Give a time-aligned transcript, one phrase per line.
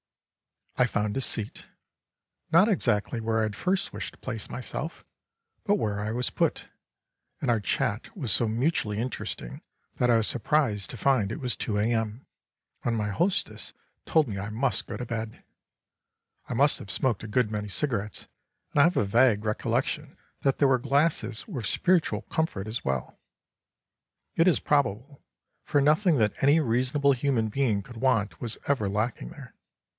[0.77, 1.67] I found a seat
[2.51, 5.05] not exactly where I had first wished to place myself,
[5.63, 6.69] but where I was put
[7.39, 9.61] and our chat was so mutually interesting
[9.97, 12.25] that I was surprised to find it was 2 A.M.
[12.81, 13.73] when my hostess
[14.07, 15.43] told me I must go to bed.
[16.49, 18.27] I must have smoked a good many cigarettes,
[18.71, 23.19] and I have a vague recollection that there were glasses with spiritual comfort as well;
[24.35, 25.21] it is probable,
[25.63, 29.53] for nothing that any reasonable human being could want was ever lacking there.